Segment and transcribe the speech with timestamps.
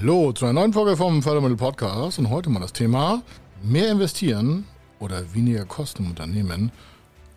[0.00, 3.22] Hallo zu einer neuen Folge vom Fördermittel Podcast und heute mal das Thema
[3.62, 4.64] mehr investieren
[4.98, 6.72] oder weniger Kosten im Unternehmen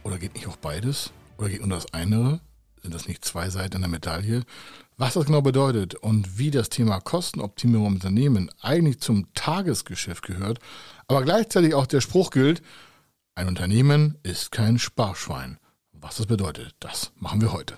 [0.04, 2.39] oder geht nicht auch beides oder geht nur das eine?
[2.81, 4.43] Sind das nicht zwei Seiten einer Medaille?
[4.95, 10.59] Was das genau bedeutet und wie das Thema Kostenoptimierung im Unternehmen eigentlich zum Tagesgeschäft gehört,
[11.09, 12.61] aber gleichzeitig auch der Spruch gilt,
[13.36, 15.59] ein Unternehmen ist kein Sparschwein.
[15.91, 17.77] Was das bedeutet, das machen wir heute.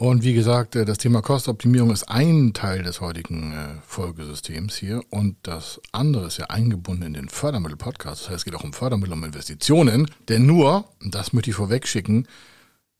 [0.00, 5.02] Und wie gesagt, äh, das Thema Kostoptimierung ist ein Teil des heutigen äh, Folgesystems hier
[5.10, 8.22] und das andere ist ja eingebunden in den Fördermittel-Podcast.
[8.22, 10.08] Das heißt, es geht auch um Fördermittel, um Investitionen.
[10.28, 12.28] Denn nur, das möchte ich vorweg schicken,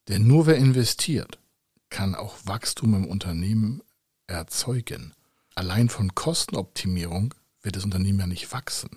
[0.09, 1.39] denn nur wer investiert,
[1.89, 3.81] kann auch Wachstum im Unternehmen
[4.27, 5.13] erzeugen.
[5.55, 7.33] Allein von Kostenoptimierung
[7.63, 8.91] wird das Unternehmen ja nicht wachsen.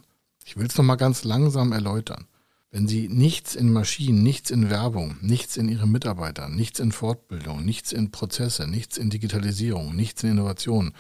[0.44, 2.26] Ich will es nochmal ganz langsam erläutern.
[2.74, 7.66] Wenn Sie nichts in Maschinen, nichts in Werbung, nichts in Ihre Mitarbeiter, nichts in Fortbildung,
[7.66, 10.94] nichts in Prozesse, nichts in Digitalisierung, nichts in Innovation,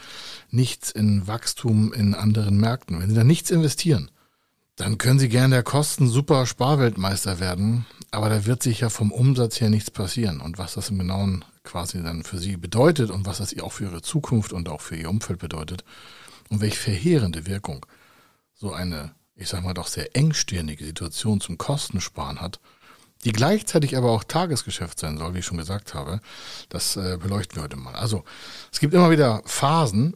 [0.49, 4.11] nichts in Wachstum in anderen Märkten, wenn Sie da nichts investieren,
[4.75, 9.13] dann können Sie gerne der Kosten super Sparweltmeister werden, aber da wird sich ja vom
[9.13, 10.41] Umsatz her nichts passieren.
[10.41, 13.85] Und was das im Genauen quasi dann für Sie bedeutet und was das auch für
[13.85, 15.85] Ihre Zukunft und auch für Ihr Umfeld bedeutet
[16.49, 17.85] und welche verheerende Wirkung
[18.55, 22.59] so eine ich sag mal, doch sehr engstirnige Situation zum Kostensparen hat,
[23.23, 26.21] die gleichzeitig aber auch Tagesgeschäft sein soll, wie ich schon gesagt habe,
[26.69, 27.95] das äh, beleuchten wir heute mal.
[27.95, 28.23] Also
[28.71, 30.15] es gibt immer wieder Phasen,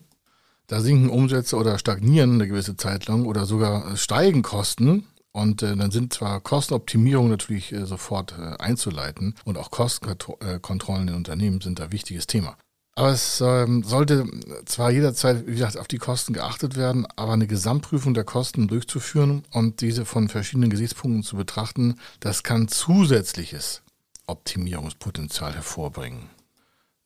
[0.68, 5.06] da sinken Umsätze oder stagnieren eine gewisse Zeit lang oder sogar steigen Kosten.
[5.32, 11.14] Und äh, dann sind zwar Kostenoptimierungen natürlich äh, sofort äh, einzuleiten und auch Kostenkontrollen in
[11.14, 12.56] Unternehmen sind da wichtiges Thema.
[12.98, 14.26] Aber es ähm, sollte
[14.66, 19.44] zwar jederzeit, wie gesagt, auf die Kosten geachtet werden, aber eine Gesamtprüfung der Kosten durchzuführen
[19.52, 23.82] und diese von verschiedenen Gesichtspunkten zu betrachten, das kann zusätzliches
[24.28, 26.30] Optimierungspotenzial hervorbringen.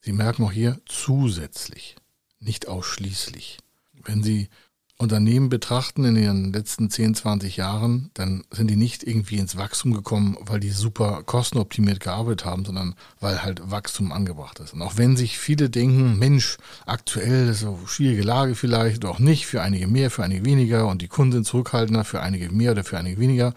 [0.00, 1.96] Sie merken auch hier zusätzlich,
[2.38, 3.58] nicht ausschließlich.
[4.04, 4.48] Wenn Sie
[5.00, 9.94] Unternehmen betrachten in den letzten 10, 20 Jahren, dann sind die nicht irgendwie ins Wachstum
[9.94, 14.74] gekommen, weil die super kostenoptimiert gearbeitet haben, sondern weil halt Wachstum angebracht ist.
[14.74, 19.46] Und auch wenn sich viele denken, Mensch, aktuell ist so schwierige Lage vielleicht, auch nicht,
[19.46, 22.84] für einige mehr, für einige weniger und die Kunden sind zurückhaltender, für einige mehr oder
[22.84, 23.54] für einige weniger,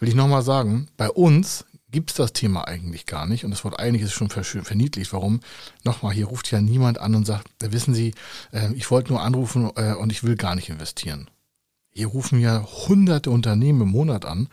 [0.00, 3.44] will ich nochmal sagen, bei uns gibt es das Thema eigentlich gar nicht.
[3.44, 5.12] Und das Wort eigentlich ist schon verniedlicht.
[5.12, 5.40] Warum?
[5.84, 8.14] Nochmal, hier ruft ja niemand an und sagt, wissen Sie,
[8.52, 11.30] äh, ich wollte nur anrufen äh, und ich will gar nicht investieren.
[11.90, 14.48] Hier rufen ja hunderte Unternehmen im Monat an.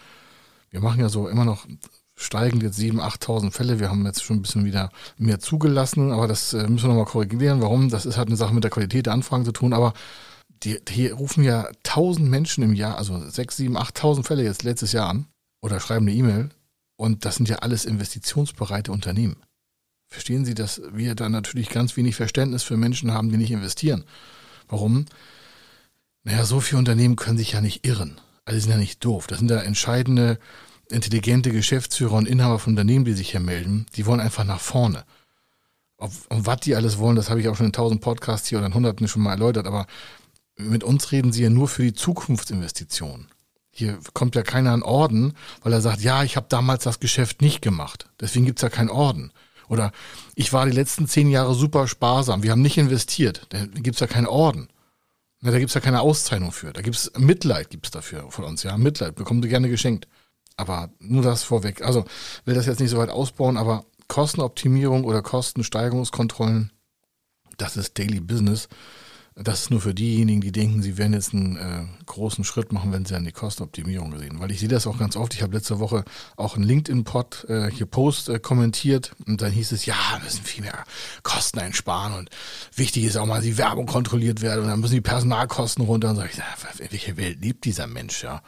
[0.69, 1.67] Wir machen ja so immer noch
[2.15, 3.79] steigend jetzt 7.000, 8.000 Fälle.
[3.79, 7.05] Wir haben jetzt schon ein bisschen wieder mehr zugelassen, aber das äh, müssen wir nochmal
[7.05, 7.61] korrigieren.
[7.61, 7.89] Warum?
[7.89, 9.93] Das ist halt eine Sache mit der Qualität der Anfragen zu tun, aber
[10.63, 14.91] die, hier rufen ja 1000 Menschen im Jahr, also 6, 7, 8.000 Fälle jetzt letztes
[14.91, 15.27] Jahr an
[15.61, 16.49] oder schreiben eine E-Mail
[16.97, 19.37] und das sind ja alles investitionsbereite Unternehmen.
[20.07, 24.03] Verstehen Sie, dass wir da natürlich ganz wenig Verständnis für Menschen haben, die nicht investieren?
[24.67, 25.05] Warum?
[26.23, 28.19] Naja, so viele Unternehmen können sich ja nicht irren.
[28.45, 29.27] Also sind ja nicht doof.
[29.27, 30.39] Das sind ja entscheidende,
[30.89, 33.85] intelligente Geschäftsführer und Inhaber von Unternehmen, die sich hier melden.
[33.95, 35.03] Die wollen einfach nach vorne.
[35.97, 38.59] Ob, und was die alles wollen, das habe ich auch schon in tausend Podcasts hier
[38.59, 39.67] oder in hunderten schon mal erläutert.
[39.67, 39.87] Aber
[40.57, 43.27] mit uns reden sie ja nur für die Zukunftsinvestitionen.
[43.77, 47.43] Hier kommt ja keiner an Orden, weil er sagt, ja, ich habe damals das Geschäft
[47.43, 48.09] nicht gemacht.
[48.19, 49.31] Deswegen gibt's ja keinen Orden.
[49.69, 49.91] Oder
[50.33, 53.45] ich war die letzten zehn Jahre super sparsam, wir haben nicht investiert.
[53.49, 54.69] Da gibt's ja keinen Orden.
[55.41, 56.73] Ja, da gibt's ja keine Auszeichnung für.
[56.73, 58.63] Da gibt's Mitleid gibt's dafür von uns.
[58.63, 60.07] Ja, Mitleid bekommen Sie gerne geschenkt.
[60.55, 61.83] Aber nur das vorweg.
[61.83, 62.05] Also
[62.45, 66.71] will das jetzt nicht so weit ausbauen, aber Kostenoptimierung oder Kostensteigerungskontrollen,
[67.57, 68.67] das ist Daily Business.
[69.39, 72.91] Das ist nur für diejenigen, die denken, sie werden jetzt einen äh, großen Schritt machen,
[72.91, 74.39] wenn sie an die Kostenoptimierung sehen.
[74.39, 75.35] Weil ich sehe das auch ganz oft.
[75.35, 76.05] Ich habe letzte Woche
[76.37, 80.63] auch einen LinkedIn-Pod äh, hier Post äh, kommentiert und dann hieß es, ja, müssen viel
[80.63, 80.83] mehr
[81.21, 82.31] Kosten einsparen und
[82.75, 86.09] wichtig ist auch mal, dass die Werbung kontrolliert werden und dann müssen die Personalkosten runter.
[86.09, 86.39] Und so, ich,
[86.79, 88.41] in welcher Welt lebt dieser Mensch, ja?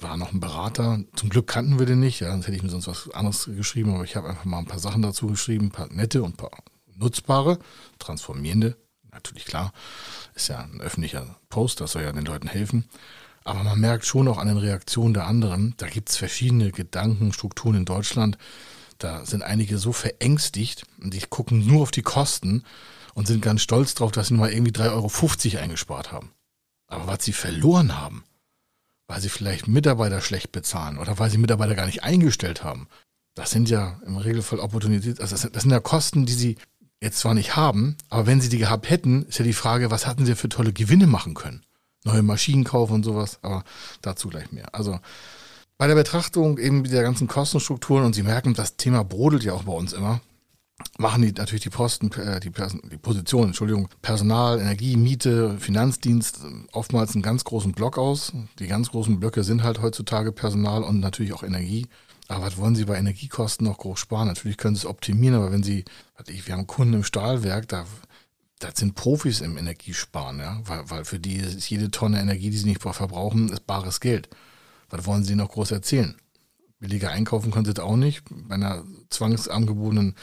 [0.00, 1.00] War noch ein Berater.
[1.14, 3.94] Zum Glück kannten wir den nicht, ja, sonst hätte ich mir sonst was anderes geschrieben,
[3.94, 6.36] aber ich habe einfach mal ein paar Sachen dazu geschrieben, ein paar nette und ein
[6.36, 6.50] paar
[6.94, 7.58] nutzbare,
[7.98, 8.76] transformierende,
[9.16, 9.72] natürlich klar,
[10.34, 12.88] ist ja ein öffentlicher Post, das soll ja den Leuten helfen.
[13.44, 17.78] Aber man merkt schon auch an den Reaktionen der anderen, da gibt es verschiedene Gedankenstrukturen
[17.78, 18.38] in Deutschland.
[18.98, 22.64] Da sind einige so verängstigt und die gucken nur auf die Kosten
[23.14, 26.32] und sind ganz stolz drauf, dass sie nur mal irgendwie 3,50 Euro eingespart haben.
[26.88, 28.24] Aber was sie verloren haben,
[29.06, 32.88] weil sie vielleicht Mitarbeiter schlecht bezahlen oder weil sie Mitarbeiter gar nicht eingestellt haben,
[33.36, 36.56] das sind ja im Regelfall Opportunitäten, also das sind ja Kosten, die sie
[37.00, 40.06] jetzt zwar nicht haben, aber wenn sie die gehabt hätten, ist ja die Frage, was
[40.06, 41.62] hatten sie für tolle Gewinne machen können?
[42.04, 43.64] Neue Maschinen kaufen und sowas, aber
[44.00, 44.74] dazu gleich mehr.
[44.74, 45.00] Also
[45.78, 49.64] bei der Betrachtung eben der ganzen Kostenstrukturen und Sie merken, das Thema brodelt ja auch
[49.64, 50.22] bei uns immer,
[50.98, 56.40] machen die natürlich die Posten, äh, die, die Position, Entschuldigung, Personal, Energie, Miete, Finanzdienst
[56.72, 58.32] oftmals einen ganz großen Block aus.
[58.58, 61.86] Die ganz großen Blöcke sind halt heutzutage Personal und natürlich auch Energie.
[62.28, 64.28] Aber was wollen Sie bei Energiekosten noch groß sparen?
[64.28, 65.84] Natürlich können Sie es optimieren, aber wenn Sie,
[66.26, 67.86] wir haben Kunden im Stahlwerk, da
[68.58, 72.56] das sind Profis im Energiesparen, ja, weil, weil für die ist jede Tonne Energie, die
[72.56, 74.30] sie nicht verbrauchen, ist bares Geld.
[74.88, 76.16] Was wollen sie noch groß erzählen?
[76.78, 80.14] Billiger einkaufen können sie das auch nicht, bei einer zwangsangebotenen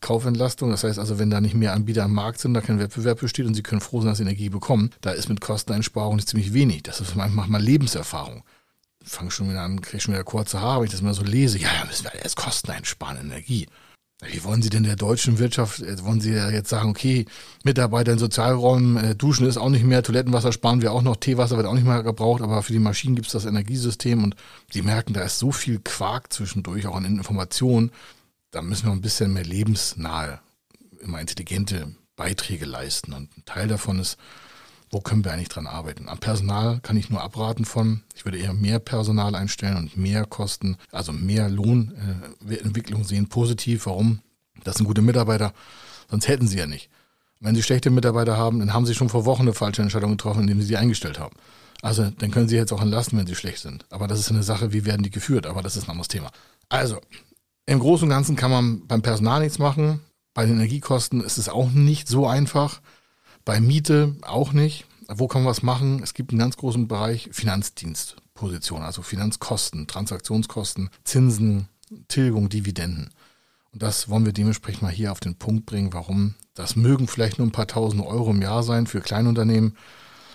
[0.00, 0.70] Kaufentlastung.
[0.70, 3.46] Das heißt also, wenn da nicht mehr Anbieter am Markt sind, da kein Wettbewerb besteht
[3.46, 6.52] und sie können froh sein, dass sie Energie bekommen, da ist mit Kosteneinsparung nicht ziemlich
[6.52, 6.82] wenig.
[6.82, 8.42] Das ist manchmal mal Lebenserfahrung
[9.04, 11.58] fange schon wieder an, kriege schon wieder kurze Haare, wenn ich das mal so lese.
[11.58, 13.66] Ja, müssen wir erst Kosten einsparen, Energie.
[14.20, 17.24] Wie wollen Sie denn der deutschen Wirtschaft, äh, wollen Sie ja jetzt sagen, okay,
[17.62, 21.56] Mitarbeiter in Sozialräumen, äh, Duschen ist auch nicht mehr, Toilettenwasser sparen wir auch noch, Teewasser
[21.56, 24.34] wird auch nicht mehr gebraucht, aber für die Maschinen gibt es das Energiesystem und
[24.72, 27.92] Sie merken, da ist so viel Quark zwischendurch, auch an Informationen,
[28.50, 30.40] da müssen wir ein bisschen mehr lebensnahe,
[31.00, 33.12] immer intelligente Beiträge leisten.
[33.12, 34.18] Und ein Teil davon ist,
[34.90, 36.08] wo können wir eigentlich dran arbeiten?
[36.08, 38.02] Am Personal kann ich nur abraten von.
[38.14, 43.28] Ich würde eher mehr Personal einstellen und mehr Kosten, also mehr Lohnentwicklung sehen.
[43.28, 43.86] Positiv.
[43.86, 44.20] Warum?
[44.64, 45.52] Das sind gute Mitarbeiter.
[46.10, 46.88] Sonst hätten sie ja nicht.
[47.40, 50.40] Wenn sie schlechte Mitarbeiter haben, dann haben sie schon vor Wochen eine falsche Entscheidung getroffen,
[50.40, 51.36] indem sie sie eingestellt haben.
[51.82, 53.84] Also dann können sie jetzt auch entlasten, wenn sie schlecht sind.
[53.90, 55.46] Aber das ist eine Sache, wie werden die geführt?
[55.46, 56.30] Aber das ist ein anderes Thema.
[56.68, 57.00] Also,
[57.66, 60.00] im Großen und Ganzen kann man beim Personal nichts machen.
[60.34, 62.80] Bei den Energiekosten ist es auch nicht so einfach.
[63.48, 64.84] Bei Miete auch nicht.
[65.08, 66.02] Wo kann man was machen?
[66.02, 71.66] Es gibt einen ganz großen Bereich Finanzdienstposition, also Finanzkosten, Transaktionskosten, Zinsen,
[72.08, 73.08] Tilgung, Dividenden.
[73.72, 76.34] Und das wollen wir dementsprechend mal hier auf den Punkt bringen, warum.
[76.52, 79.78] Das mögen vielleicht nur ein paar tausend Euro im Jahr sein für Kleinunternehmen,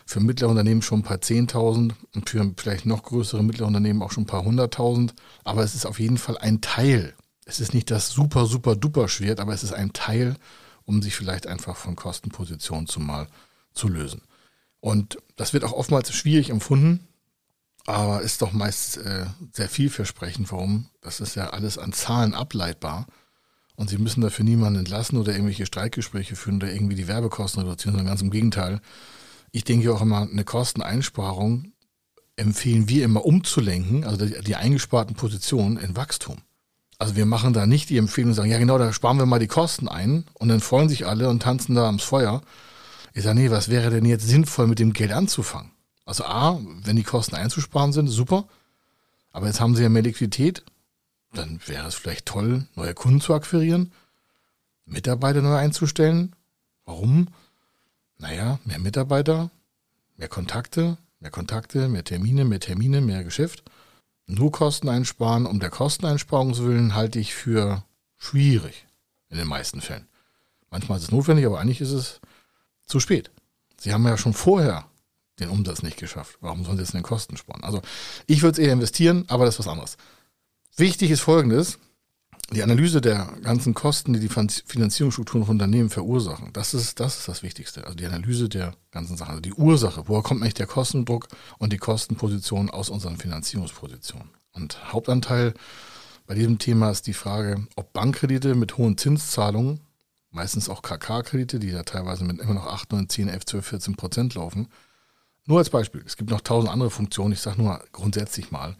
[0.07, 4.09] für mittlere Unternehmen schon ein paar zehntausend und für vielleicht noch größere mittlere Unternehmen auch
[4.09, 5.13] schon ein paar hunderttausend.
[5.43, 7.13] Aber es ist auf jeden Fall ein Teil.
[7.45, 10.35] Es ist nicht das super, super, duper Schwert, aber es ist ein Teil
[10.85, 13.27] um sich vielleicht einfach von Kostenpositionen zumal
[13.73, 14.21] zu lösen.
[14.79, 17.07] Und das wird auch oftmals schwierig empfunden,
[17.85, 20.51] aber ist doch meist äh, sehr vielversprechend.
[20.51, 20.89] Warum?
[21.01, 23.07] Das ist ja alles an Zahlen ableitbar.
[23.75, 27.93] Und Sie müssen dafür niemanden entlassen oder irgendwelche Streikgespräche führen oder irgendwie die Werbekosten reduzieren,
[27.95, 28.81] sondern ganz im Gegenteil.
[29.51, 31.73] Ich denke auch immer, eine Kosteneinsparung
[32.35, 36.37] empfehlen wir immer umzulenken, also die eingesparten Positionen in Wachstum.
[37.03, 39.37] Also wir machen da nicht die Empfehlung und sagen, ja genau, da sparen wir mal
[39.37, 42.41] die Kosten ein und dann freuen sich alle und tanzen da ans Feuer.
[43.13, 45.71] Ich sage, nee, was wäre denn jetzt sinnvoll mit dem Geld anzufangen?
[46.05, 48.47] Also A, wenn die Kosten einzusparen sind, super.
[49.33, 50.63] Aber jetzt haben sie ja mehr Liquidität,
[51.33, 53.91] dann wäre es vielleicht toll, neue Kunden zu akquirieren,
[54.85, 56.33] Mitarbeiter neu einzustellen.
[56.85, 57.27] Warum?
[58.17, 59.51] Naja, mehr Mitarbeiter,
[60.15, 63.61] mehr Kontakte, mehr Kontakte, mehr Termine, mehr Termine, mehr Geschäft.
[64.25, 67.83] Nur Kosten einsparen, um der Kosteneinsparungswillen halte ich für
[68.17, 68.87] schwierig
[69.29, 70.07] in den meisten Fällen.
[70.69, 72.21] Manchmal ist es notwendig, aber eigentlich ist es
[72.85, 73.31] zu spät.
[73.79, 74.85] Sie haben ja schon vorher
[75.39, 76.37] den Umsatz nicht geschafft.
[76.41, 77.63] Warum sollen Sie jetzt den Kosten sparen?
[77.63, 77.81] Also
[78.27, 79.97] ich würde es eher investieren, aber das ist was anderes.
[80.77, 81.79] Wichtig ist Folgendes
[82.53, 87.27] die Analyse der ganzen Kosten, die die Finanzierungsstrukturen von Unternehmen verursachen, das ist, das ist
[87.27, 87.83] das Wichtigste.
[87.83, 91.73] Also die Analyse der ganzen Sachen, also die Ursache, woher kommt eigentlich der Kostendruck und
[91.73, 94.29] die Kostenposition aus unseren Finanzierungspositionen.
[94.51, 95.53] Und Hauptanteil
[96.25, 99.81] bei diesem Thema ist die Frage, ob Bankkredite mit hohen Zinszahlungen,
[100.29, 103.95] meistens auch KK-Kredite, die ja teilweise mit immer noch 8, 9, 10, 11, 12, 14
[103.95, 104.67] Prozent laufen.
[105.45, 106.03] Nur als Beispiel.
[106.05, 107.33] Es gibt noch tausend andere Funktionen.
[107.33, 108.75] Ich sage nur grundsätzlich mal,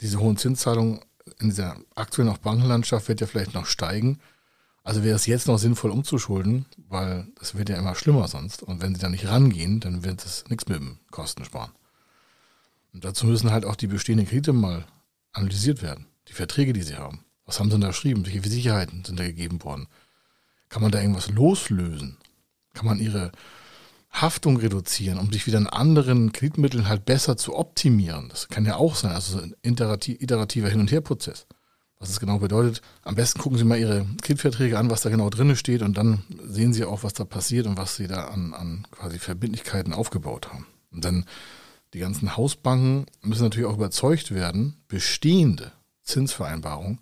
[0.00, 1.00] diese hohen Zinszahlungen
[1.38, 4.18] in dieser aktuellen auch Bankenlandschaft wird ja vielleicht noch steigen.
[4.84, 8.62] Also wäre es jetzt noch sinnvoll umzuschulden, weil das wird ja immer schlimmer sonst.
[8.62, 11.72] Und wenn sie da nicht rangehen, dann wird es nichts mit dem Kosten sparen.
[12.92, 14.86] Und dazu müssen halt auch die bestehenden Kredite mal
[15.32, 16.06] analysiert werden.
[16.28, 17.24] Die Verträge, die sie haben.
[17.44, 18.24] Was haben sie da geschrieben?
[18.24, 19.86] Welche Sicherheiten sind da gegeben worden?
[20.68, 22.16] Kann man da irgendwas loslösen?
[22.72, 23.32] Kann man ihre
[24.20, 28.28] Haftung reduzieren, um sich wieder in anderen Kreditmitteln halt besser zu optimieren.
[28.28, 31.46] Das kann ja auch sein, also ein iterativer Hin- und Her-Prozess.
[31.98, 35.30] Was es genau bedeutet, am besten gucken Sie mal Ihre Kreditverträge an, was da genau
[35.30, 38.52] drin steht und dann sehen Sie auch, was da passiert und was Sie da an,
[38.52, 40.66] an quasi Verbindlichkeiten aufgebaut haben.
[40.90, 41.24] Und dann
[41.94, 47.00] die ganzen Hausbanken müssen natürlich auch überzeugt werden, bestehende Zinsvereinbarungen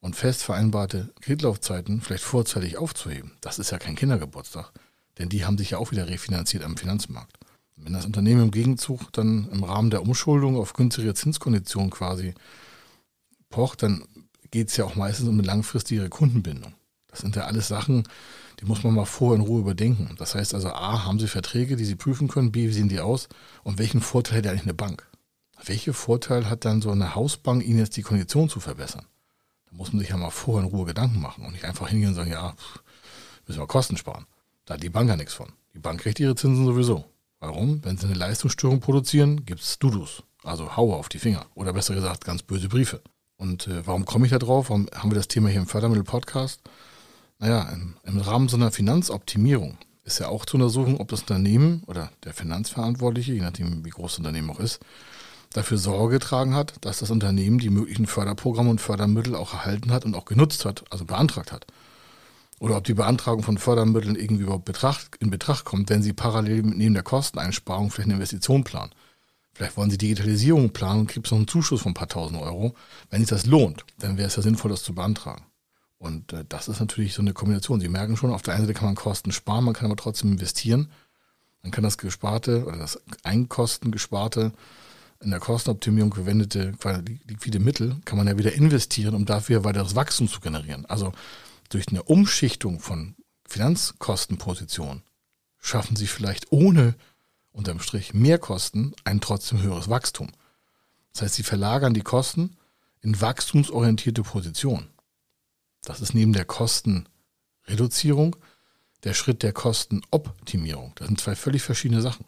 [0.00, 3.32] und fest vereinbarte Kreditlaufzeiten vielleicht vorzeitig aufzuheben.
[3.40, 4.72] Das ist ja kein Kindergeburtstag,
[5.18, 7.38] denn die haben sich ja auch wieder refinanziert am Finanzmarkt.
[7.76, 12.34] Wenn das Unternehmen im Gegenzug dann im Rahmen der Umschuldung auf günstigere Zinskonditionen quasi
[13.48, 14.04] pocht, dann
[14.50, 16.74] geht es ja auch meistens um eine langfristige Kundenbindung.
[17.08, 18.04] Das sind ja alles Sachen,
[18.60, 20.14] die muss man mal vorher in Ruhe überdenken.
[20.18, 23.00] Das heißt also, A, haben Sie Verträge, die Sie prüfen können, B, wie sehen die
[23.00, 23.28] aus
[23.64, 25.06] und welchen Vorteil hat eigentlich eine Bank?
[25.64, 29.06] Welcher Vorteil hat dann so eine Hausbank, Ihnen jetzt die Kondition zu verbessern?
[29.66, 32.10] Da muss man sich ja mal vorher in Ruhe Gedanken machen und nicht einfach hingehen
[32.10, 32.54] und sagen, ja,
[33.46, 34.26] müssen wir Kosten sparen.
[34.64, 35.48] Da hat die Bank ja nichts von.
[35.74, 37.04] Die Bank kriegt ihre Zinsen sowieso.
[37.40, 37.84] Warum?
[37.84, 41.46] Wenn sie eine Leistungsstörung produzieren, gibt es Dudus, also Haue auf die Finger.
[41.54, 43.02] Oder besser gesagt, ganz böse Briefe.
[43.36, 44.70] Und äh, warum komme ich da drauf?
[44.70, 46.60] Warum haben wir das Thema hier im Fördermittel-Podcast?
[47.40, 51.82] Naja, im, im Rahmen so einer Finanzoptimierung ist ja auch zu untersuchen, ob das Unternehmen
[51.86, 54.80] oder der Finanzverantwortliche, je nachdem wie groß das Unternehmen auch ist,
[55.52, 60.04] dafür Sorge getragen hat, dass das Unternehmen die möglichen Förderprogramme und Fördermittel auch erhalten hat
[60.04, 61.66] und auch genutzt hat, also beantragt hat.
[62.62, 66.62] Oder ob die Beantragung von Fördermitteln irgendwie überhaupt Betracht, in Betracht kommt, wenn sie parallel
[66.62, 68.92] neben der Kosteneinsparung vielleicht eine Investition planen.
[69.52, 72.76] Vielleicht wollen Sie Digitalisierung planen und es noch einen Zuschuss von ein paar tausend Euro.
[73.10, 75.44] Wenn sich das lohnt, dann wäre es ja sinnvoll, das zu beantragen.
[75.98, 77.80] Und äh, das ist natürlich so eine Kombination.
[77.80, 80.30] Sie merken schon, auf der einen Seite kann man Kosten sparen, man kann aber trotzdem
[80.30, 80.88] investieren.
[81.64, 84.52] Man kann das Gesparte oder das Einkostengesparte
[85.22, 86.74] in der Kostenoptimierung verwendete
[87.28, 90.84] liquide Mittel kann man ja wieder investieren, um dafür weiteres Wachstum zu generieren.
[90.86, 91.12] Also
[91.74, 95.02] durch eine Umschichtung von Finanzkostenpositionen
[95.58, 96.94] schaffen Sie vielleicht ohne
[97.52, 100.30] unterm Strich mehr Kosten ein trotzdem höheres Wachstum.
[101.12, 102.56] Das heißt, sie verlagern die Kosten
[103.00, 104.88] in wachstumsorientierte Positionen.
[105.82, 108.36] Das ist neben der Kostenreduzierung
[109.04, 110.92] der Schritt der Kostenoptimierung.
[110.94, 112.24] Das sind zwei völlig verschiedene Sachen.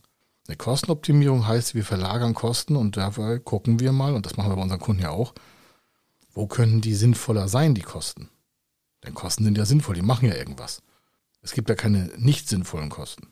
[0.46, 4.56] Eine Kostenoptimierung heißt, wir verlagern Kosten und dabei gucken wir mal, und das machen wir
[4.56, 5.34] bei unseren Kunden ja auch,
[6.32, 8.28] wo können die sinnvoller sein, die Kosten?
[9.04, 10.82] Denn Kosten sind ja sinnvoll, die machen ja irgendwas.
[11.42, 13.28] Es gibt ja keine nicht sinnvollen Kosten.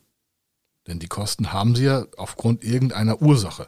[0.87, 3.67] Denn die Kosten haben sie ja aufgrund irgendeiner Ursache.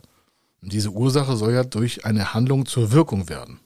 [0.61, 3.61] Und diese Ursache soll ja durch eine Handlung zur Wirkung werden.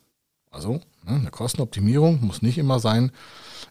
[0.51, 3.13] Also ne, eine Kostenoptimierung muss nicht immer sein,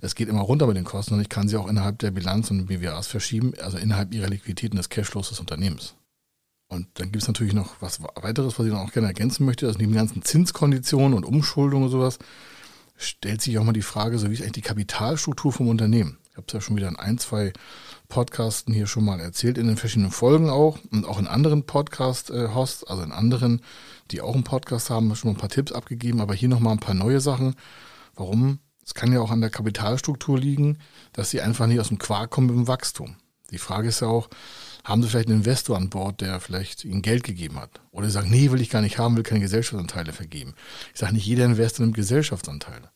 [0.02, 2.52] es geht immer runter mit den Kosten und ich kann sie auch innerhalb der Bilanz
[2.52, 5.96] und BWAs verschieben, also innerhalb ihrer Liquiditäten des Cashflows des Unternehmens.
[6.70, 9.68] Und dann gibt es natürlich noch was weiteres, was ich noch gerne ergänzen möchte.
[9.68, 12.20] Also neben den ganzen Zinskonditionen und Umschuldung und sowas,
[12.98, 16.18] stellt sich auch mal die Frage, so wie ist eigentlich die Kapitalstruktur vom Unternehmen?
[16.30, 17.54] Ich habe es ja schon wieder in ein, zwei
[18.10, 22.84] Podcasten hier schon mal erzählt, in den verschiedenen Folgen auch und auch in anderen Podcast-Hosts,
[22.84, 23.62] also in anderen,
[24.12, 26.80] die auch einen Podcast haben, schon mal ein paar Tipps abgegeben, aber hier nochmal ein
[26.80, 27.56] paar neue Sachen.
[28.16, 28.60] Warum?
[28.86, 30.78] Es kann ja auch an der Kapitalstruktur liegen,
[31.12, 33.16] dass sie einfach nicht aus dem Quark kommen mit dem Wachstum.
[33.52, 34.30] Die Frage ist ja auch,
[34.88, 37.82] haben sie vielleicht einen Investor an Bord, der vielleicht ihnen Geld gegeben hat?
[37.92, 40.54] Oder sie sagen, nee, will ich gar nicht haben, will keine Gesellschaftsanteile vergeben.
[40.94, 42.90] Ich sage nicht, jeder Investor nimmt Gesellschaftsanteile.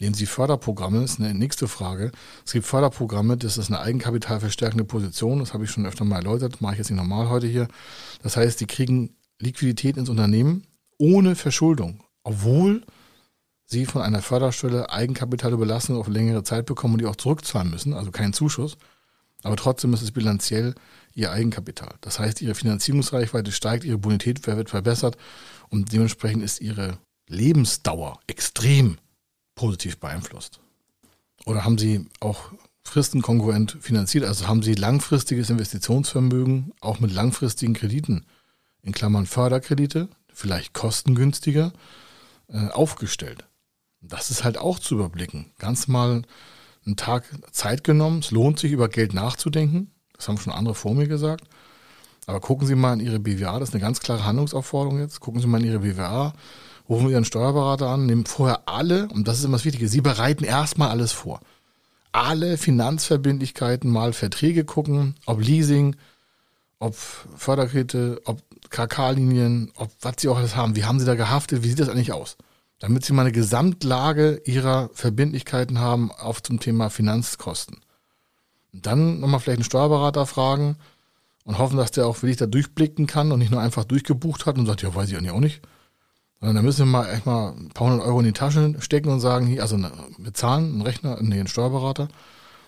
[0.00, 2.10] Nehmen Sie Förderprogramme, das ist eine nächste Frage.
[2.44, 6.60] Es gibt Förderprogramme, das ist eine eigenkapitalverstärkende Position, das habe ich schon öfter mal erläutert,
[6.60, 7.68] mache ich jetzt nicht normal heute hier.
[8.22, 10.66] Das heißt, die kriegen Liquidität ins Unternehmen
[10.98, 12.82] ohne Verschuldung, obwohl
[13.64, 18.10] sie von einer Förderstelle Eigenkapitalüberlassung auf längere Zeit bekommen und die auch zurückzahlen müssen, also
[18.10, 18.76] kein Zuschuss.
[19.44, 20.74] Aber trotzdem ist es bilanziell
[21.14, 21.94] ihr Eigenkapital.
[22.00, 25.16] Das heißt, ihre Finanzierungsreichweite steigt, ihre Bonität wird verbessert
[25.68, 26.98] und dementsprechend ist ihre
[27.28, 28.98] Lebensdauer extrem
[29.54, 30.60] positiv beeinflusst?
[31.44, 34.24] Oder haben Sie auch fristenkongruent finanziert?
[34.24, 38.24] Also haben Sie langfristiges Investitionsvermögen auch mit langfristigen Krediten,
[38.82, 41.72] in Klammern Förderkredite, vielleicht kostengünstiger,
[42.48, 43.44] äh, aufgestellt?
[44.00, 45.52] Das ist halt auch zu überblicken.
[45.58, 46.22] Ganz mal
[46.86, 48.20] einen Tag Zeit genommen.
[48.20, 49.90] Es lohnt sich, über Geld nachzudenken.
[50.16, 51.44] Das haben schon andere vor mir gesagt.
[52.26, 55.20] Aber gucken Sie mal in Ihre BWA, das ist eine ganz klare Handlungsaufforderung jetzt.
[55.20, 56.32] Gucken Sie mal in Ihre BWA,
[56.88, 60.00] rufen wir Ihren Steuerberater an, nehmen vorher alle, und das ist immer das Wichtige, Sie
[60.00, 61.40] bereiten erstmal alles vor.
[62.12, 65.96] Alle Finanzverbindlichkeiten mal Verträge gucken, ob Leasing,
[66.78, 70.76] ob Förderkredite, ob KK-Linien, ob was Sie auch alles haben.
[70.76, 71.62] Wie haben Sie da gehaftet?
[71.62, 72.36] Wie sieht das eigentlich aus?
[72.80, 77.78] Damit Sie mal eine Gesamtlage Ihrer Verbindlichkeiten haben auf zum Thema Finanzkosten.
[78.72, 80.76] Und dann nochmal vielleicht einen Steuerberater fragen
[81.44, 84.58] und hoffen, dass der auch wirklich da durchblicken kann und nicht nur einfach durchgebucht hat
[84.58, 85.62] und sagt, ja, weiß ich auch nicht.
[86.40, 89.08] Und dann müssen wir mal echt mal ein paar hundert Euro in die Tasche stecken
[89.08, 89.78] und sagen, hier, also
[90.18, 92.08] bezahlen, einen Rechner, nee, einen Steuerberater,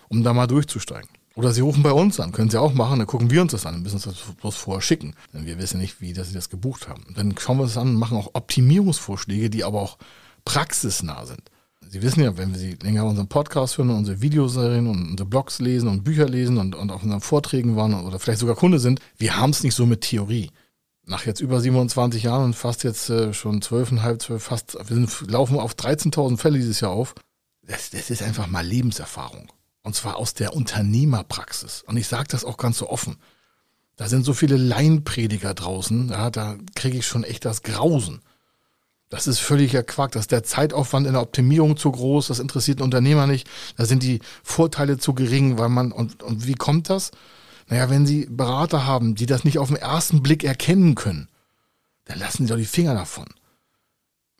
[0.09, 1.09] um da mal durchzusteigen.
[1.37, 3.67] Oder sie rufen bei uns an, können sie auch machen, dann gucken wir uns das
[3.67, 5.13] an, dann müssen uns das bloß vorher schicken.
[5.35, 7.05] Denn wir wissen nicht, wie dass sie das gebucht haben.
[7.15, 9.99] Dann schauen wir uns das an und machen auch Optimierungsvorschläge, die aber auch
[10.45, 11.51] praxisnah sind.
[11.87, 15.89] Sie wissen ja, wenn Sie länger unseren Podcast hören, unsere Videoserien und unsere Blogs lesen
[15.89, 19.37] und Bücher lesen und, und auf unseren Vorträgen waren oder vielleicht sogar Kunde sind, wir
[19.37, 20.49] haben es nicht so mit Theorie.
[21.05, 25.29] Nach jetzt über 27 Jahren und fast jetzt äh, schon 12,5, 12, fast, wir sind,
[25.29, 27.13] laufen auf 13.000 Fälle dieses Jahr auf.
[27.61, 29.51] Das, das ist einfach mal Lebenserfahrung.
[29.87, 31.81] Und zwar aus der Unternehmerpraxis.
[31.87, 33.15] Und ich sage das auch ganz so offen.
[33.95, 38.19] Da sind so viele Laienprediger draußen, ja, da kriege ich schon echt das Grausen.
[39.07, 40.11] Das ist völliger Quark.
[40.11, 42.27] Das ist der Zeitaufwand in der Optimierung zu groß.
[42.27, 43.47] Das interessiert einen Unternehmer nicht.
[43.77, 47.11] Da sind die Vorteile zu gering, weil man, und, und wie kommt das?
[47.69, 51.29] Naja, wenn Sie Berater haben, die das nicht auf den ersten Blick erkennen können,
[52.03, 53.27] dann lassen Sie doch die Finger davon.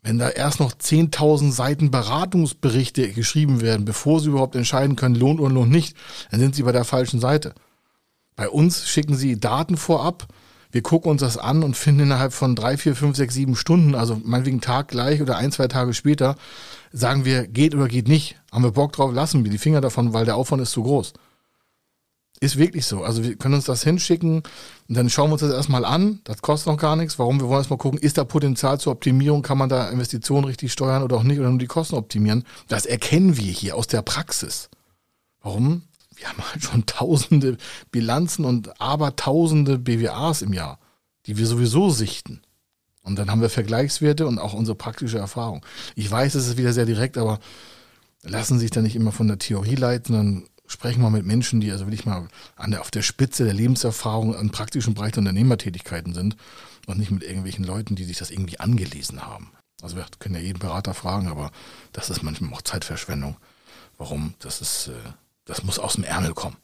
[0.02, 5.40] Wenn da erst noch 10.000 Seiten Beratungsberichte geschrieben werden, bevor Sie überhaupt entscheiden können, lohnt
[5.40, 5.96] oder lohnt nicht,
[6.30, 7.54] dann sind Sie bei der falschen Seite.
[8.36, 10.28] Bei uns schicken Sie Daten vorab,
[10.70, 13.94] wir gucken uns das an und finden innerhalb von drei, vier, fünf, sechs, sieben Stunden,
[13.94, 16.36] also meinetwegen Tag gleich oder ein, zwei Tage später,
[16.92, 18.36] sagen wir, geht oder geht nicht.
[18.52, 21.14] Haben wir Bock drauf, lassen wir die Finger davon, weil der Aufwand ist zu groß.
[22.40, 23.02] Ist wirklich so.
[23.02, 24.42] Also wir können uns das hinschicken
[24.88, 26.20] und dann schauen wir uns das erstmal an.
[26.24, 27.18] Das kostet noch gar nichts.
[27.18, 27.40] Warum?
[27.40, 29.42] Wir wollen erstmal gucken, ist da Potenzial zur Optimierung?
[29.42, 32.44] Kann man da Investitionen richtig steuern oder auch nicht oder nur die Kosten optimieren?
[32.68, 34.70] Das erkennen wir hier aus der Praxis.
[35.42, 35.82] Warum?
[36.18, 37.56] wir haben halt schon tausende
[37.90, 40.78] Bilanzen und abertausende BWAs im Jahr,
[41.26, 42.42] die wir sowieso sichten.
[43.02, 45.64] Und dann haben wir Vergleichswerte und auch unsere praktische Erfahrung.
[45.94, 47.38] Ich weiß, es ist wieder sehr direkt, aber
[48.22, 51.72] lassen sich da nicht immer von der Theorie leiten, sondern sprechen wir mit Menschen, die
[51.72, 56.14] also wirklich mal an der, auf der Spitze der Lebenserfahrung im praktischen Bereich der Unternehmertätigkeiten
[56.14, 56.36] sind
[56.86, 59.50] und nicht mit irgendwelchen Leuten, die sich das irgendwie angelesen haben.
[59.82, 61.50] Also wir können ja jeden Berater fragen, aber
[61.92, 63.36] das ist manchmal auch Zeitverschwendung.
[63.96, 64.34] Warum?
[64.38, 65.10] Das ist, äh,
[65.44, 66.56] das muss aus dem Ärmel kommen.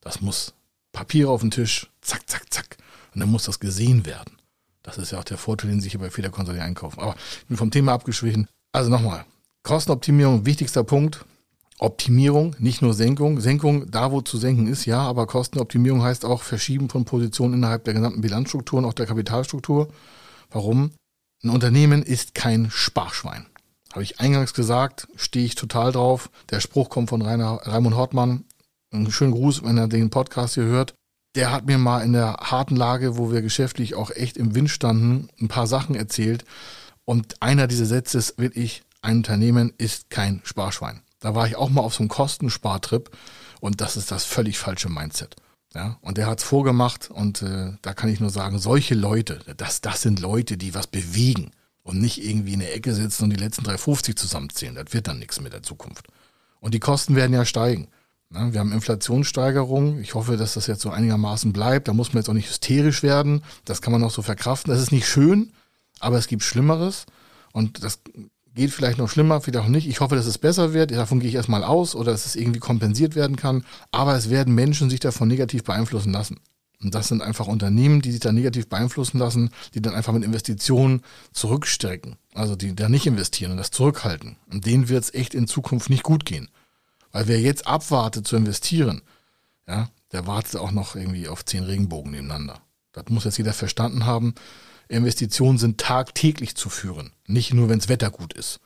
[0.00, 0.54] Das muss
[0.92, 2.76] Papier auf den Tisch, zack, zack, zack.
[3.14, 4.36] Und dann muss das gesehen werden.
[4.82, 7.00] Das ist ja auch der Vorteil, den sich hier bei Feder Consulting einkaufen.
[7.00, 8.48] Aber ich bin vom Thema abgeschwichen.
[8.72, 9.24] Also nochmal.
[9.62, 11.24] Kostenoptimierung, wichtigster Punkt.
[11.80, 13.40] Optimierung, nicht nur Senkung.
[13.40, 17.84] Senkung, da wo zu senken ist, ja, aber Kostenoptimierung heißt auch Verschieben von Positionen innerhalb
[17.84, 19.88] der gesamten Bilanzstruktur und auch der Kapitalstruktur.
[20.50, 20.90] Warum?
[21.42, 23.46] Ein Unternehmen ist kein Sparschwein.
[23.92, 26.30] Habe ich eingangs gesagt, stehe ich total drauf.
[26.50, 28.44] Der Spruch kommt von Rainer, Raimund Hortmann.
[28.92, 30.92] Einen schönen Gruß, wenn er den Podcast hier hört.
[31.34, 34.68] Der hat mir mal in der harten Lage, wo wir geschäftlich auch echt im Wind
[34.68, 36.44] standen, ein paar Sachen erzählt.
[37.06, 41.00] Und einer dieser Sätze ist wirklich, ein Unternehmen ist kein Sparschwein.
[41.20, 43.10] Da war ich auch mal auf so einem Kostenspartrip
[43.60, 45.36] und das ist das völlig falsche Mindset.
[45.74, 49.80] Ja, und der hat's vorgemacht und äh, da kann ich nur sagen, solche Leute, das,
[49.80, 51.52] das sind Leute, die was bewegen
[51.84, 54.74] und nicht irgendwie in der Ecke sitzen und die letzten 3,50 zusammenzählen.
[54.74, 56.08] Das wird dann nichts mit der Zukunft.
[56.58, 57.88] Und die Kosten werden ja steigen.
[58.30, 59.98] Wir haben Inflationssteigerung.
[59.98, 61.88] Ich hoffe, dass das jetzt so einigermaßen bleibt.
[61.88, 63.42] Da muss man jetzt auch nicht hysterisch werden.
[63.64, 64.72] Das kann man auch so verkraften.
[64.72, 65.52] Das ist nicht schön,
[65.98, 67.06] aber es gibt Schlimmeres.
[67.52, 68.00] Und das
[68.54, 69.88] geht vielleicht noch schlimmer, vielleicht auch nicht.
[69.88, 70.90] Ich hoffe, dass es besser wird.
[70.90, 73.64] Davon gehe ich erstmal aus oder dass es irgendwie kompensiert werden kann.
[73.92, 76.40] Aber es werden Menschen sich davon negativ beeinflussen lassen.
[76.82, 80.24] Und das sind einfach Unternehmen, die sich da negativ beeinflussen lassen, die dann einfach mit
[80.24, 82.16] Investitionen zurückstrecken.
[82.34, 84.36] Also die da nicht investieren und das zurückhalten.
[84.50, 86.48] Und denen wird es echt in Zukunft nicht gut gehen.
[87.12, 89.02] Weil wer jetzt abwartet zu investieren,
[89.68, 92.60] ja, der wartet auch noch irgendwie auf zehn Regenbogen nebeneinander.
[92.92, 94.34] Das muss jetzt jeder verstanden haben.
[94.90, 97.12] Investitionen sind tagtäglich zu führen.
[97.26, 98.60] Nicht nur, wenns Wetter gut ist.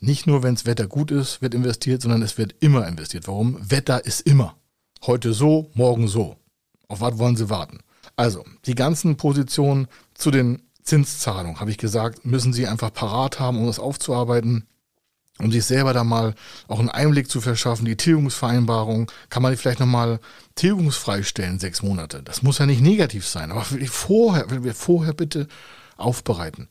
[0.00, 3.28] Nicht nur, wenns Wetter gut ist, wird investiert, sondern es wird immer investiert.
[3.28, 3.58] Warum?
[3.60, 4.56] Wetter ist immer.
[5.06, 6.36] Heute so, morgen so.
[6.88, 7.80] Auf was wollen Sie warten?
[8.16, 13.58] Also, die ganzen Positionen zu den Zinszahlungen, habe ich gesagt, müssen Sie einfach parat haben,
[13.58, 14.66] um das aufzuarbeiten.
[15.40, 16.34] Um sich selber da mal
[16.66, 20.18] auch einen Einblick zu verschaffen, die Tilgungsvereinbarung, kann man die vielleicht nochmal
[20.56, 22.22] tilgungsfrei stellen, sechs Monate.
[22.24, 25.46] Das muss ja nicht negativ sein, aber vorher, will wir vorher bitte
[25.96, 26.68] aufbereiten.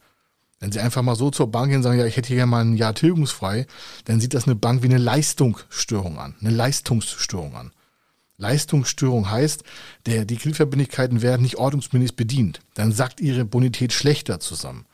[0.60, 2.66] Wenn Sie einfach mal so zur Bank gehen und sagen, ja, ich hätte hier mal
[2.66, 3.68] ein Jahr tilgungsfrei,
[4.06, 7.72] dann sieht das eine Bank wie eine Leistungsstörung an, eine Leistungsstörung an.
[8.38, 9.64] Leistungsstörung heißt,
[10.08, 12.60] der, die Kreditverbindlichkeiten werden nicht ordnungsgemäß bedient.
[12.74, 14.86] Dann sackt ihre Bonität schlechter zusammen.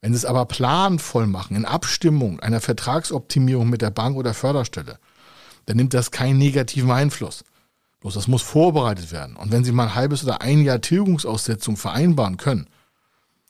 [0.00, 4.98] Wenn sie es aber planvoll machen, in Abstimmung einer Vertragsoptimierung mit der Bank oder Förderstelle,
[5.66, 7.44] dann nimmt das keinen negativen Einfluss.
[8.00, 9.36] Bloß das muss vorbereitet werden.
[9.36, 12.68] Und wenn Sie mal ein halbes oder ein Jahr Tilgungsaussetzung vereinbaren können,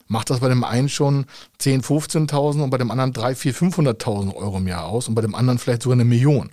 [0.06, 1.26] macht das bei dem einen schon
[1.58, 5.22] 10, 15.000 und bei dem anderen 3, 4, 500.000 Euro im Jahr aus und bei
[5.22, 6.50] dem anderen vielleicht sogar eine Million.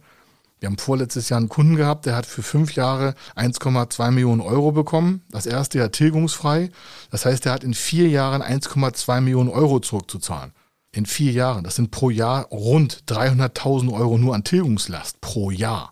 [0.59, 4.71] Wir haben vorletztes Jahr einen Kunden gehabt, der hat für fünf Jahre 1,2 Millionen Euro
[4.71, 5.21] bekommen.
[5.29, 6.69] Das erste Jahr tilgungsfrei.
[7.11, 10.53] Das heißt, er hat in vier Jahren 1,2 Millionen Euro zurückzuzahlen.
[10.91, 11.65] In vier Jahren.
[11.65, 15.91] Das sind pro Jahr rund 300.000 Euro nur an Tilgungslast pro Jahr.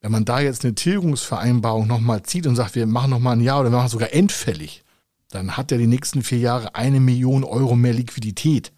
[0.00, 3.60] Wenn man da jetzt eine Tilgungsvereinbarung nochmal zieht und sagt, wir machen nochmal ein Jahr
[3.60, 4.84] oder wir machen sogar endfällig,
[5.30, 8.70] dann hat er die nächsten vier Jahre eine Million Euro mehr Liquidität.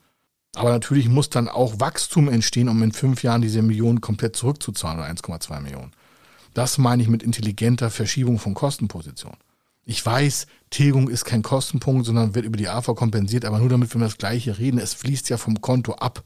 [0.56, 4.98] Aber natürlich muss dann auch Wachstum entstehen, um in fünf Jahren diese Millionen komplett zurückzuzahlen
[4.98, 5.92] oder 1,2 Millionen.
[6.54, 9.36] Das meine ich mit intelligenter Verschiebung von Kostenpositionen.
[9.84, 13.94] Ich weiß, Tilgung ist kein Kostenpunkt, sondern wird über die AV kompensiert, aber nur damit
[13.94, 14.78] wir das Gleiche reden.
[14.78, 16.24] Es fließt ja vom Konto ab.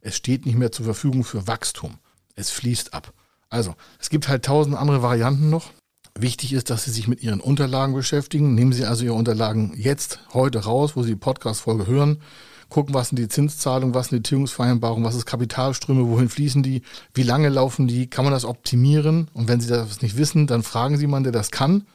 [0.00, 1.98] Es steht nicht mehr zur Verfügung für Wachstum.
[2.34, 3.12] Es fließt ab.
[3.48, 5.70] Also, es gibt halt tausend andere Varianten noch.
[6.18, 8.56] Wichtig ist, dass Sie sich mit Ihren Unterlagen beschäftigen.
[8.56, 12.20] Nehmen Sie also Ihre Unterlagen jetzt, heute raus, wo Sie die Podcast-Folge hören.
[12.68, 16.82] Gucken, was sind die Zinszahlungen, was sind die Tilgungsvereinbarungen, was ist Kapitalströme, wohin fließen die,
[17.14, 19.28] wie lange laufen die, kann man das optimieren?
[19.32, 21.86] Und wenn Sie das nicht wissen, dann fragen Sie jemanden, der das kann.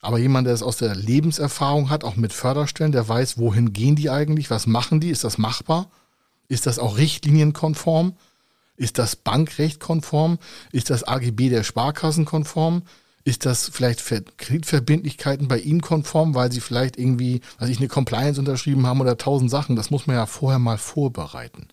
[0.00, 3.96] Aber jemand, der es aus der Lebenserfahrung hat, auch mit Förderstellen, der weiß, wohin gehen
[3.96, 5.90] die eigentlich, was machen die, ist das machbar?
[6.48, 8.14] Ist das auch richtlinienkonform?
[8.76, 10.38] Ist das Bankrecht-konform?
[10.72, 12.82] Ist das AGB der Sparkassen konform?
[13.24, 14.02] Ist das vielleicht
[14.38, 19.18] Kreditverbindlichkeiten bei Ihnen konform, weil Sie vielleicht irgendwie, weiß ich, eine Compliance unterschrieben haben oder
[19.18, 19.76] tausend Sachen?
[19.76, 21.68] Das muss man ja vorher mal vorbereiten.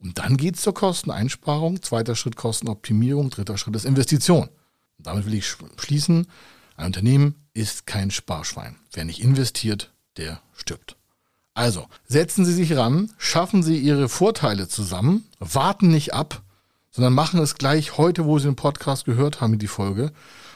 [0.00, 1.82] Und dann geht es zur Kosteneinsparung.
[1.82, 3.30] Zweiter Schritt Kostenoptimierung.
[3.30, 4.48] Dritter Schritt ist Investition.
[4.96, 6.26] Und damit will ich schließen.
[6.76, 8.76] Ein Unternehmen ist kein Sparschwein.
[8.92, 10.96] Wer nicht investiert, der stirbt.
[11.54, 16.42] Also, setzen Sie sich ran, schaffen Sie Ihre Vorteile zusammen, warten nicht ab,
[16.92, 20.12] sondern machen es gleich heute, wo Sie den Podcast gehört haben, die Folge.